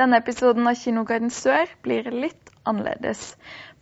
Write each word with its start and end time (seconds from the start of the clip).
Denne 0.00 0.16
episoden 0.22 0.64
av 0.64 0.78
Kinoguiden 0.80 1.28
Sør 1.28 1.68
blir 1.84 2.06
litt 2.08 2.48
annerledes. 2.64 3.34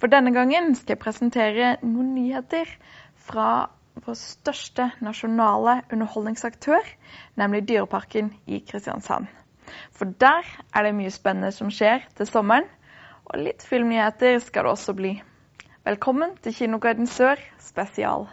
For 0.02 0.10
denne 0.10 0.32
gangen 0.34 0.72
skal 0.74 0.96
jeg 0.96 1.02
presentere 1.04 1.68
noen 1.84 2.08
nyheter 2.16 2.72
fra 3.28 3.68
vår 4.02 4.16
største 4.18 4.88
nasjonale 4.98 5.76
underholdningsaktør, 5.94 6.82
nemlig 7.38 7.68
Dyreparken 7.68 8.32
i 8.50 8.58
Kristiansand. 8.66 9.30
For 9.94 10.10
der 10.18 10.42
er 10.74 10.88
det 10.88 10.96
mye 10.98 11.14
spennende 11.14 11.52
som 11.54 11.70
skjer 11.70 12.02
til 12.18 12.26
sommeren, 12.26 12.66
og 13.30 13.38
litt 13.44 13.62
filmnyheter 13.62 14.40
skal 14.42 14.66
det 14.66 14.74
også 14.74 14.96
bli. 14.98 15.14
Velkommen 15.86 16.34
til 16.42 16.58
Kinoguiden 16.58 17.06
Sør 17.06 17.38
spesial. 17.62 18.26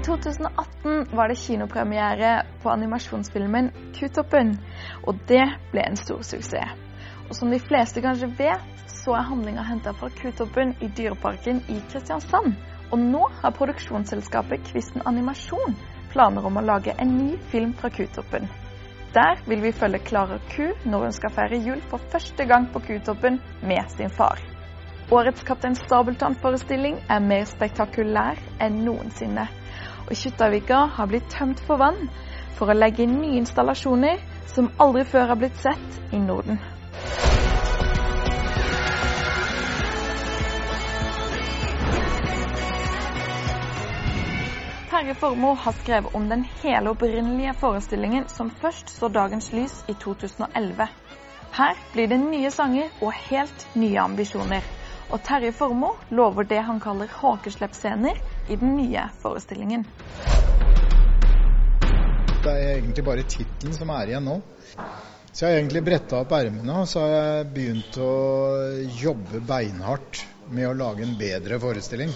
I 0.00 0.02
2018 0.02 1.06
var 1.12 1.28
det 1.28 1.34
kinopremiere 1.34 2.42
på 2.62 2.70
animasjonsfilmen 2.70 3.66
Kutoppen, 3.92 4.54
og 5.04 5.18
det 5.28 5.42
ble 5.74 5.82
en 5.84 5.98
stor 6.00 6.22
suksess. 6.24 6.72
Og 7.28 7.36
som 7.36 7.52
de 7.52 7.58
fleste 7.60 8.00
kanskje 8.00 8.30
vet, 8.38 8.86
så 8.88 9.18
er 9.18 9.28
handlinga 9.28 9.66
henta 9.68 9.92
fra 9.92 10.08
Kutoppen 10.16 10.72
i 10.80 10.88
Dyreparken 10.88 11.60
i 11.68 11.76
Kristiansand. 11.92 12.56
Og 12.88 13.02
nå 13.02 13.26
har 13.42 13.52
produksjonsselskapet 13.58 14.64
Kvisten 14.70 15.04
Animasjon 15.04 15.76
planer 16.14 16.48
om 16.48 16.56
å 16.56 16.64
lage 16.64 16.96
en 16.96 17.12
ny 17.18 17.36
film 17.52 17.76
fra 17.76 17.92
Kutoppen. 17.92 18.48
Der 19.12 19.44
vil 19.44 19.60
vi 19.66 19.76
følge 19.76 20.00
Klara 20.08 20.40
Ku 20.54 20.70
når 20.88 21.10
hun 21.10 21.18
skal 21.20 21.36
feire 21.36 21.60
jul 21.60 21.84
for 21.92 22.00
første 22.08 22.48
gang 22.48 22.72
på 22.72 22.80
Kutoppen 22.88 23.36
med 23.60 23.92
sin 23.92 24.16
far. 24.16 24.40
Årets 25.12 25.44
Kaptein 25.44 25.76
Sabeltann-forestilling 25.76 27.02
er 27.10 27.20
mer 27.20 27.44
spektakulær 27.52 28.40
enn 28.62 28.84
noensinne 28.86 29.50
og 30.10 30.18
Kjuttaviga 30.18 30.82
har 30.96 31.06
blitt 31.06 31.30
tømt 31.30 31.60
for 31.66 31.78
vann 31.78 32.08
for 32.58 32.70
å 32.70 32.74
legge 32.76 33.04
inn 33.06 33.20
nye 33.22 33.38
installasjoner 33.38 34.18
som 34.50 34.72
aldri 34.82 35.04
før 35.06 35.30
har 35.30 35.38
blitt 35.38 35.58
sett 35.62 36.00
i 36.10 36.18
Norden. 36.18 36.58
Terje 44.90 45.14
Formoe 45.14 45.54
har 45.62 45.72
skrevet 45.78 46.14
om 46.18 46.26
den 46.28 46.42
hele 46.60 46.90
opprinnelige 46.90 47.54
forestillingen 47.62 48.26
som 48.28 48.50
først 48.50 48.90
så 48.90 49.08
dagens 49.08 49.52
lys 49.54 49.78
i 49.88 49.94
2011. 49.94 50.90
Her 51.54 51.78
blir 51.94 52.10
det 52.10 52.18
nye 52.20 52.50
sanger 52.50 52.90
og 53.00 53.14
helt 53.30 53.64
nye 53.78 54.02
ambisjoner. 54.02 54.66
Og 55.10 55.22
Terje 55.26 55.54
Formoe 55.56 55.96
lover 56.10 56.44
det 56.50 56.60
han 56.66 56.82
kaller 56.82 57.08
hakesleppscener 57.22 58.18
i 58.48 58.56
den 58.56 58.76
nye 58.76 59.04
forestillingen. 59.22 59.84
Det 62.40 62.50
er 62.50 62.74
egentlig 62.78 63.04
bare 63.04 63.28
tittelen 63.28 63.76
som 63.76 63.92
er 63.92 64.12
igjen 64.12 64.26
nå. 64.26 64.40
Så 65.30 65.44
jeg 65.44 65.52
har 65.52 65.60
egentlig 65.60 65.84
bretta 65.86 66.22
opp 66.24 66.32
ermene 66.34 66.80
og 66.82 66.88
så 66.90 67.04
har 67.04 67.12
jeg 67.14 67.48
begynt 67.54 67.98
å 68.02 68.12
jobbe 68.98 69.42
beinhardt 69.46 70.24
med 70.50 70.66
å 70.66 70.76
lage 70.76 71.04
en 71.06 71.18
bedre 71.18 71.60
forestilling. 71.62 72.12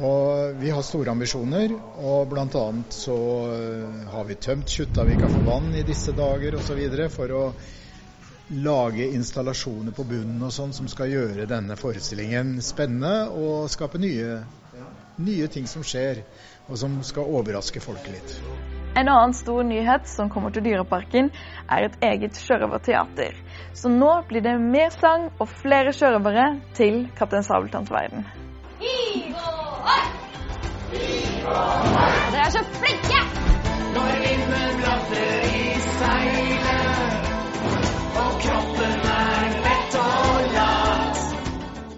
Og 0.00 0.56
vi 0.58 0.70
har 0.74 0.82
store 0.82 1.12
ambisjoner, 1.12 1.70
og 2.02 2.32
bl.a. 2.32 2.64
så 2.90 3.16
har 4.10 4.24
vi 4.26 4.38
tømt 4.42 4.72
Kjuttaviga 4.72 5.28
for 5.30 5.46
vann 5.46 5.68
i 5.78 5.84
disse 5.86 6.14
dager 6.16 6.56
osv. 6.58 6.80
for 7.14 7.34
å 7.36 7.44
lage 8.48 9.06
installasjoner 9.14 9.94
på 9.94 10.06
bunnen 10.06 10.42
og 10.46 10.52
sånn 10.54 10.74
som 10.74 10.88
skal 10.90 11.10
gjøre 11.10 11.48
denne 11.50 11.76
forestillingen 11.78 12.56
spennende 12.62 13.28
og 13.34 13.70
skape 13.70 13.98
nye, 14.02 14.40
nye 15.18 15.48
ting 15.48 15.66
som 15.70 15.84
skjer, 15.86 16.22
og 16.68 16.78
som 16.80 16.98
skal 17.06 17.28
overraske 17.38 17.80
folk 17.82 18.06
litt. 18.10 18.36
En 18.96 19.10
annen 19.12 19.34
stor 19.36 19.60
nyhet 19.66 20.08
som 20.08 20.30
kommer 20.32 20.54
til 20.54 20.64
Dyreparken, 20.64 21.28
er 21.68 21.88
et 21.88 21.98
eget 22.04 22.38
sjørøverteater. 22.40 23.36
Så 23.76 23.92
nå 23.92 24.12
blir 24.28 24.44
det 24.44 24.56
mer 24.62 24.94
sang 24.94 25.28
og 25.36 25.50
flere 25.60 25.92
sjørøvere 25.92 26.48
til 26.78 27.04
Kaptein 27.18 27.44
Sabeltanns 27.44 27.92
verden. 27.92 28.24
Dere 31.46 32.46
er 32.46 32.50
så 32.56 32.64
flinke! 32.80 33.20
Når 33.96 34.16
vinden 34.24 34.80
blafrer 34.80 35.46
i 35.52 35.76
seilet 35.84 36.75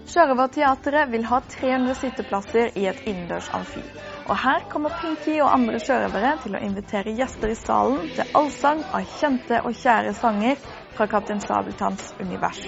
Sjørøverteatret 0.09 1.11
vil 1.11 1.25
ha 1.29 1.37
300 1.53 1.93
sitteplasser 1.99 2.71
i 2.81 2.87
et 2.89 3.01
innendørs 3.05 3.49
amfi. 3.53 3.83
Og 4.25 4.37
her 4.41 4.65
kommer 4.71 4.95
Pinky 4.97 5.35
og 5.37 5.51
andre 5.53 5.77
sjørøvere 5.83 6.31
til 6.45 6.57
å 6.57 6.61
invitere 6.65 7.13
gjester 7.19 7.53
i 7.53 7.57
salen 7.59 8.09
til 8.17 8.33
allsang 8.41 8.81
av 8.89 9.05
kjente 9.19 9.61
og 9.61 9.77
kjære 9.77 10.15
sanger 10.17 10.57
fra 10.97 11.09
Kaptein 11.13 11.45
Sabeltanns 11.45 12.09
univers. 12.25 12.65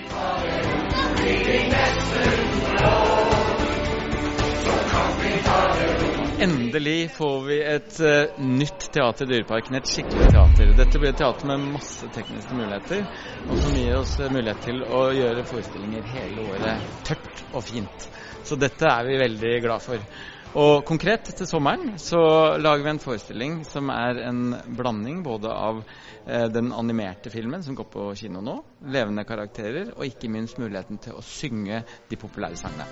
Endelig 6.42 7.12
får 7.14 7.42
vi 7.46 7.58
et 7.62 7.98
uh, 8.02 8.40
nytt 8.42 8.88
teater 8.96 9.28
i 9.28 9.30
Dyreparken, 9.30 9.76
et 9.78 9.90
skikkelig 9.92 10.32
teater. 10.34 10.72
Dette 10.74 10.98
blir 10.98 11.12
et 11.12 11.20
teater 11.20 11.46
med 11.52 11.68
masse 11.76 12.10
tekniske 12.16 12.58
muligheter, 12.58 13.04
og 13.46 13.60
som 13.62 13.76
gir 13.78 14.00
oss 14.00 14.16
uh, 14.18 14.26
mulighet 14.34 14.64
til 14.66 14.82
å 14.82 15.04
gjøre 15.14 15.46
forestillinger 15.46 16.08
hele 16.10 16.42
året 16.42 16.90
tørt 17.06 17.44
og 17.52 17.62
fint. 17.68 18.08
Så 18.42 18.58
dette 18.58 18.90
er 18.90 19.06
vi 19.06 19.20
veldig 19.22 19.54
glad 19.68 19.86
for. 19.86 20.02
Og 20.52 20.84
konkret 20.84 21.30
til 21.32 21.48
sommeren 21.48 21.94
så 22.02 22.20
lager 22.60 22.84
vi 22.84 22.92
en 22.92 23.00
forestilling 23.00 23.54
som 23.64 23.88
er 23.94 24.20
en 24.26 24.42
blanding 24.76 25.22
både 25.24 25.48
av 25.48 25.80
eh, 26.26 26.50
den 26.52 26.74
animerte 26.76 27.32
filmen 27.32 27.64
som 27.64 27.78
går 27.78 27.88
på 27.94 28.10
kino 28.20 28.44
nå, 28.44 28.58
levende 28.92 29.24
karakterer, 29.28 29.94
og 29.96 30.04
ikke 30.10 30.32
minst 30.34 30.60
muligheten 30.60 31.00
til 31.00 31.16
å 31.16 31.24
synge 31.24 31.86
de 32.10 32.20
populære 32.20 32.60
sangene. 32.60 32.90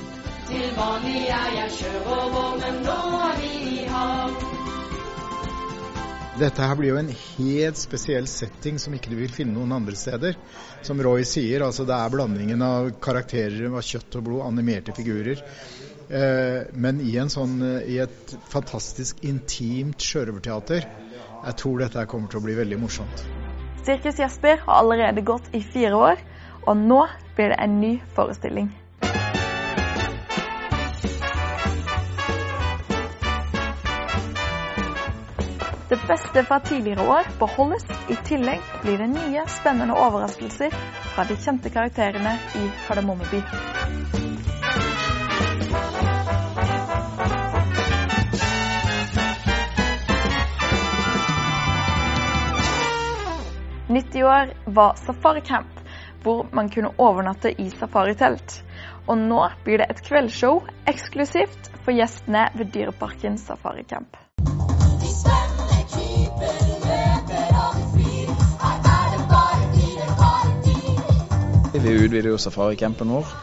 Til 0.48 0.72
vanlig 0.78 1.26
er 1.28 1.52
jeg 1.58 1.76
sjørøver, 1.82 2.56
men 2.64 2.80
nå 2.88 3.00
er 3.28 3.44
vi 3.44 3.54
i 3.74 3.88
havn. 3.92 4.40
Dette 6.40 6.64
her 6.64 6.78
blir 6.80 6.94
jo 6.94 7.00
en 7.02 7.10
helt 7.12 7.80
spesiell 7.82 8.28
setting 8.32 8.78
som 8.80 8.94
ikke 8.96 9.12
du 9.12 9.18
vil 9.20 9.34
finne 9.36 9.58
noen 9.58 9.74
andre 9.76 9.98
steder. 10.00 10.38
Som 10.88 11.02
Roy 11.04 11.26
sier, 11.28 11.66
altså 11.66 11.84
det 11.84 11.98
er 11.98 12.14
blandingen 12.14 12.64
av 12.64 12.94
karakterer 13.04 13.68
av 13.68 13.84
kjøtt 13.84 14.16
og 14.22 14.24
blod, 14.30 14.46
animerte 14.48 14.96
figurer. 14.96 15.44
Eh, 16.10 16.66
men 16.74 17.02
i, 17.06 17.12
sånn, 17.30 17.60
eh, 17.62 17.86
i 17.94 18.00
et 18.02 18.34
fantastisk 18.50 19.22
intimt 19.22 20.02
sjørøverteater. 20.02 20.88
Jeg 21.40 21.58
tror 21.62 21.84
dette 21.84 22.06
kommer 22.10 22.32
til 22.32 22.42
å 22.42 22.46
bli 22.48 22.56
veldig 22.58 22.80
morsomt. 22.82 23.26
Sirkus 23.86 24.18
Jesper 24.20 24.58
har 24.66 24.82
allerede 24.82 25.22
gått 25.22 25.54
i 25.54 25.62
fire 25.62 25.96
år, 25.96 26.24
og 26.66 26.82
nå 26.82 27.04
blir 27.38 27.54
det 27.54 27.60
en 27.62 27.80
ny 27.82 27.94
forestilling. 28.18 28.72
Det 35.90 35.98
beste 36.10 36.44
fra 36.46 36.60
tidligere 36.62 37.06
år 37.10 37.30
beholdes. 37.40 37.86
I 38.10 38.18
tillegg 38.26 38.66
blir 38.82 38.98
det 39.02 39.10
nye, 39.14 39.46
spennende 39.50 39.98
overraskelser 39.98 40.74
fra 41.14 41.26
de 41.30 41.38
kjente 41.38 41.70
karakterene 41.74 42.36
i 42.58 42.70
Kardemommeby. 42.88 43.42
Nytt 54.00 54.16
i 54.16 54.24
år 54.24 54.54
var 54.66 54.96
safaricamp, 54.96 55.80
hvor 56.24 56.46
man 56.56 56.70
kunne 56.70 56.94
overnatte 56.98 57.52
i 57.62 57.66
safaritelt. 57.70 58.54
Og 59.12 59.18
nå 59.20 59.42
blir 59.66 59.82
det 59.82 59.90
et 59.92 60.00
kveldsshow 60.06 60.62
eksklusivt 60.88 61.68
for 61.84 61.92
gjestene 61.92 62.46
ved 62.56 62.72
Dyreparken 62.72 63.36
safaricamp. 63.36 64.16
Vi 71.76 71.96
utvider 72.00 72.32
jo 72.32 72.40
safaricampen 72.40 73.12
vår 73.12 73.34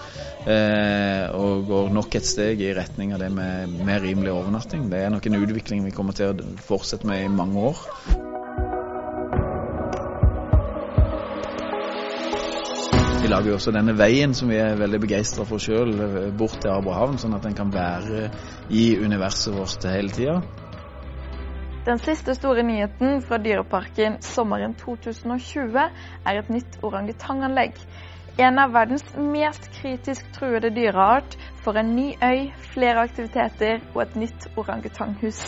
eh, 0.49 1.37
og 1.37 1.67
går 1.69 1.93
nok 2.01 2.17
et 2.17 2.31
steg 2.33 2.65
i 2.65 2.73
retning 2.81 3.13
av 3.13 3.21
det 3.21 3.29
med 3.29 3.77
mer 3.85 4.01
rimelig 4.01 4.33
overnatting. 4.33 4.89
Det 4.89 5.05
er 5.05 5.13
nok 5.13 5.29
en 5.29 5.43
utvikling 5.43 5.85
vi 5.85 5.93
kommer 5.93 6.17
til 6.17 6.33
å 6.33 6.55
fortsette 6.65 7.05
med 7.13 7.27
i 7.27 7.35
mange 7.43 7.75
år. 7.75 8.25
Lager 13.37 13.53
jo 13.53 13.57
også 13.59 13.73
denne 13.75 13.93
veien 13.99 14.33
som 14.33 14.49
vi 14.49 14.57
er 14.57 14.79
veldig 14.81 14.99
begeistra 15.03 15.45
for 15.45 15.61
sjøl, 15.61 15.91
bort 16.39 16.57
til 16.63 16.73
Abrahavn, 16.73 17.19
sånn 17.21 17.37
at 17.37 17.45
den 17.45 17.57
kan 17.57 17.69
være 17.75 18.31
i 18.73 18.95
universet 18.97 19.53
vårt 19.53 19.85
hele 19.91 20.13
tida. 20.15 20.39
Den 21.87 22.01
siste 22.03 22.35
store 22.35 22.65
nyheten 22.67 23.21
fra 23.23 23.37
Dyreparken 23.39 24.17
sommeren 24.25 24.73
2020 24.81 25.77
er 25.77 26.41
et 26.41 26.49
nytt 26.51 26.81
orangutanganlegg. 26.87 27.77
En 28.41 28.59
av 28.59 28.73
verdens 28.73 29.05
mest 29.21 29.69
kritisk 29.77 30.33
truede 30.37 30.73
dyreart 30.73 31.37
får 31.65 31.83
en 31.83 31.95
ny 31.99 32.09
øy, 32.17 32.51
flere 32.73 33.05
aktiviteter 33.05 33.85
og 33.93 34.03
et 34.07 34.19
nytt 34.25 34.49
orangutanghus. 34.57 35.45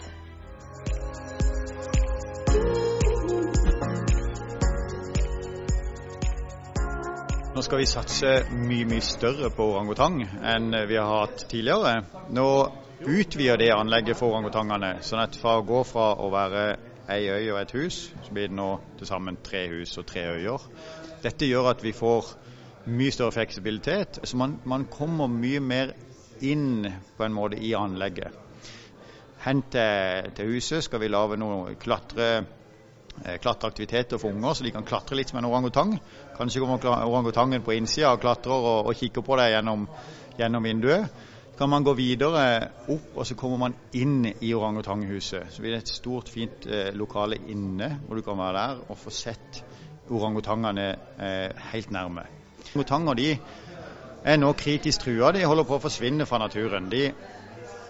Nå 7.58 7.62
skal 7.66 7.80
vi 7.80 7.86
satse 7.90 8.28
mye, 8.54 8.84
mye 8.86 9.02
større 9.02 9.48
på 9.50 9.64
orangutang 9.72 10.20
enn 10.46 10.70
vi 10.86 10.94
har 10.94 11.08
hatt 11.10 11.40
tidligere. 11.50 12.04
Nå 12.30 12.44
utvider 13.02 13.58
det 13.58 13.72
anlegget 13.74 14.14
for 14.14 14.30
orangutangene, 14.30 14.92
sånn 15.02 15.24
at 15.24 15.34
fra 15.34 15.56
å 15.58 15.64
gå 15.66 15.80
fra 15.88 16.04
å 16.22 16.28
være 16.30 16.62
ei 17.10 17.24
øy 17.26 17.48
og 17.56 17.58
et 17.58 17.74
hus, 17.74 17.96
så 18.22 18.36
blir 18.36 18.46
det 18.46 18.54
nå 18.60 18.68
til 19.00 19.10
sammen 19.10 19.40
tre 19.42 19.64
hus 19.72 19.96
og 19.98 20.06
tre 20.06 20.22
øyer. 20.36 20.68
Dette 21.24 21.48
gjør 21.50 21.72
at 21.72 21.82
vi 21.82 21.90
får 21.98 22.30
mye 22.94 23.16
større 23.16 23.34
fleksibilitet, 23.40 24.20
så 24.22 24.38
man, 24.38 24.60
man 24.62 24.86
kommer 24.94 25.26
mye 25.26 25.58
mer 25.58 25.96
inn 26.38 26.86
på 27.18 27.26
en 27.26 27.34
måte 27.34 27.58
i 27.58 27.74
anlegget. 27.74 28.38
Hen 29.48 29.66
til, 29.74 30.30
til 30.38 30.54
huset 30.54 30.86
skal 30.86 31.02
vi 31.02 31.10
lage 31.10 31.42
noe 31.42 31.74
klatre 31.82 32.36
klatreaktiviteter 33.42 34.20
for 34.20 34.34
unger, 34.34 34.54
så 34.54 34.66
de 34.66 34.72
kan 34.74 34.86
klatre 34.86 35.18
litt 35.18 35.32
som 35.32 35.40
en 35.40 35.48
orangutang. 35.48 35.96
Kanskje 36.36 36.62
kommer 36.62 36.86
orangutangen 37.06 37.64
på 37.64 37.74
innsida 37.76 38.12
og 38.14 38.22
klatrer 38.22 38.54
og, 38.54 38.90
og 38.90 38.98
kikker 38.98 39.24
på 39.26 39.38
deg 39.40 39.54
gjennom, 39.56 39.88
gjennom 40.38 40.68
vinduet. 40.68 41.24
Kan 41.58 41.72
man 41.72 41.82
gå 41.82 41.92
videre 41.98 42.42
opp, 42.86 43.16
og 43.18 43.24
så 43.26 43.34
kommer 43.34 43.58
man 43.64 43.72
inn 43.98 44.28
i 44.30 44.52
orangutanghuset. 44.54 45.50
Så 45.50 45.62
blir 45.64 45.74
det 45.74 45.80
et 45.82 45.90
stort, 45.90 46.30
fint 46.30 46.68
eh, 46.70 46.92
lokale 46.94 47.40
inne, 47.50 47.96
hvor 48.06 48.14
du 48.14 48.22
kan 48.22 48.38
være 48.38 48.60
der 48.60 48.84
og 48.86 49.00
få 49.00 49.10
sett 49.10 49.64
orangutangene 50.14 50.86
eh, 51.18 51.64
helt 51.72 51.90
nærme. 51.90 52.28
Orangutanger 52.68 53.18
de 53.18 53.32
er 54.24 54.38
nå 54.38 54.52
kritisk 54.58 55.08
trua. 55.08 55.32
De 55.34 55.42
holder 55.46 55.66
på 55.66 55.80
å 55.80 55.82
forsvinne 55.82 56.26
fra 56.30 56.38
naturen. 56.44 56.86
De 56.92 57.08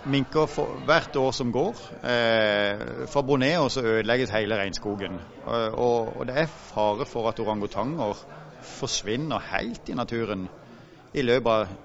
minker 0.07 0.47
for 0.47 0.79
hvert 0.87 1.17
år 1.17 1.33
som 1.35 1.53
går. 1.53 1.81
Eh, 2.05 2.85
fra 3.11 3.23
Borneo 3.23 3.69
så 3.69 3.83
ødelegges 3.83 4.31
hele 4.31 4.59
regnskogen. 4.61 5.19
Eh, 5.47 5.75
og, 5.75 6.17
og 6.21 6.27
det 6.27 6.39
er 6.39 6.47
fare 6.47 7.07
for 7.07 7.29
at 7.29 7.41
orangutanger 7.41 8.15
forsvinner 8.63 9.43
helt 9.53 9.89
i 9.89 9.95
naturen 9.95 10.49
i 11.15 11.23
løpet 11.23 11.53
av 11.53 11.77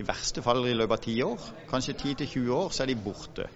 i 0.00 0.04
verste 0.06 0.42
fall 0.42 0.64
i 0.64 0.76
løpet 0.76 0.96
av 0.96 1.04
ti 1.04 1.16
år. 1.22 1.48
Kanskje 1.70 1.96
10-20 1.98 2.52
år, 2.56 2.70
så 2.72 2.82
er 2.82 2.90
de 2.90 3.00
borte. 3.04 3.48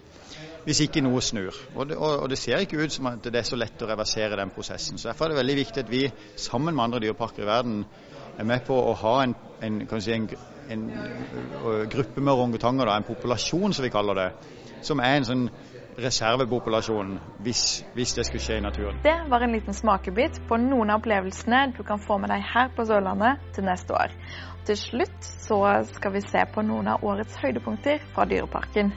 Hvis 0.65 0.81
ikke 0.85 1.03
noe 1.05 1.21
snur. 1.25 1.57
Og 1.75 1.89
det, 1.89 1.97
og, 1.97 2.25
og 2.25 2.31
det 2.31 2.39
ser 2.41 2.65
ikke 2.65 2.83
ut 2.85 2.93
som 2.93 3.09
at 3.09 3.25
det 3.25 3.41
er 3.41 3.47
så 3.49 3.57
lett 3.57 3.83
å 3.85 3.89
reversere 3.89 4.37
den 4.41 4.53
prosessen. 4.53 4.99
Så 4.99 5.09
Derfor 5.09 5.27
er 5.27 5.35
det 5.35 5.41
veldig 5.41 5.57
viktig 5.61 5.85
at 5.85 5.93
vi 5.93 6.03
sammen 6.37 6.75
med 6.75 6.85
andre 6.85 7.01
dyreparker 7.05 7.45
i 7.45 7.49
verden 7.49 7.85
er 8.39 8.49
med 8.49 8.65
på 8.67 8.77
å 8.77 8.95
ha 8.99 9.15
en, 9.23 9.35
en, 9.63 9.81
si, 10.01 10.13
en, 10.13 10.29
en 10.69 10.89
gruppe 11.91 12.21
med 12.21 12.33
orangutanger, 12.33 12.91
en 12.97 13.07
populasjon 13.07 13.73
som 13.73 13.85
vi 13.85 13.93
kaller 13.93 14.21
det, 14.21 14.29
som 14.83 15.01
er 15.01 15.19
en 15.19 15.29
sånn 15.29 15.47
reservepopulasjon 15.99 17.19
hvis, 17.45 17.85
hvis 17.95 18.15
det 18.17 18.25
skulle 18.27 18.43
skje 18.43 18.59
i 18.59 18.65
naturen. 18.65 18.99
Det 19.05 19.15
var 19.31 19.45
en 19.45 19.55
liten 19.55 19.77
smakebit 19.77 20.41
på 20.49 20.59
noen 20.59 20.91
av 20.91 21.03
opplevelsene 21.03 21.69
du 21.77 21.83
kan 21.87 22.03
få 22.03 22.19
med 22.23 22.33
deg 22.35 22.43
her 22.51 22.73
på 22.75 22.87
Sørlandet 22.89 23.43
til 23.55 23.67
neste 23.69 23.95
år. 23.95 24.15
Til 24.67 24.79
slutt 24.81 25.29
så 25.45 25.61
skal 25.93 26.15
vi 26.17 26.25
se 26.25 26.45
på 26.55 26.65
noen 26.65 26.89
av 26.95 27.05
årets 27.05 27.37
høydepunkter 27.43 28.01
fra 28.15 28.27
Dyreparken. 28.29 28.95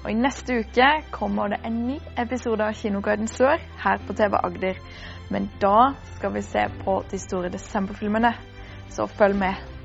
Og 0.00 0.10
I 0.10 0.16
neste 0.16 0.62
uke 0.62 0.86
kommer 1.12 1.52
det 1.52 1.60
en 1.66 1.82
ny 1.88 1.98
episode 2.16 2.64
av 2.64 2.78
Kinoguiden 2.78 3.28
Sør 3.28 3.60
her 3.82 4.00
på 4.06 4.16
TV 4.16 4.38
Agder. 4.38 4.78
Men 5.30 5.50
da 5.60 5.92
skal 6.14 6.32
vi 6.34 6.42
se 6.46 6.62
på 6.84 7.02
de 7.10 7.20
store 7.20 7.50
desemberfilmene. 7.52 8.32
Så 8.90 9.06
følg 9.06 9.36
med. 9.38 9.79